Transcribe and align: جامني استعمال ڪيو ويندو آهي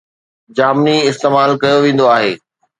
جامني 0.57 0.97
استعمال 1.09 1.49
ڪيو 1.61 1.77
ويندو 1.83 2.05
آهي 2.17 2.31